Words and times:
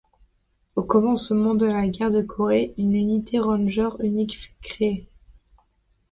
Au 0.75 0.83
commencement 0.83 1.53
de 1.53 1.67
la 1.67 1.87
guerre 1.87 2.09
de 2.09 2.23
Corée, 2.23 2.73
une 2.79 2.95
unité 2.95 3.37
ranger 3.37 3.91
unique 3.99 4.35
fut 4.35 4.55
créée. 4.59 5.07